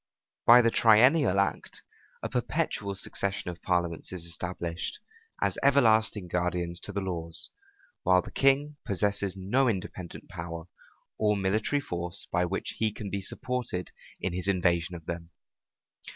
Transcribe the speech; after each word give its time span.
By 0.47 0.63
the 0.63 0.71
triennial 0.71 1.39
act, 1.39 1.83
a 2.23 2.27
perpetual 2.29 2.95
succession 2.95 3.51
of 3.51 3.61
parliaments 3.61 4.11
is 4.11 4.25
established, 4.25 4.97
as 5.43 5.59
everlasting 5.61 6.27
guardians 6.27 6.79
to 6.79 6.91
the 6.91 7.01
laws, 7.01 7.51
while 8.01 8.23
the 8.23 8.31
king 8.31 8.77
possesses 8.83 9.37
no 9.37 9.67
independent 9.69 10.27
power 10.27 10.63
or 11.19 11.37
military 11.37 11.81
force 11.81 12.25
by 12.31 12.45
which 12.45 12.77
he 12.79 12.91
can 12.91 13.11
be 13.11 13.21
supported 13.21 13.91
in 14.19 14.33
his 14.33 14.47
invasion 14.47 14.95
of 14.95 15.05
them. 15.05 15.29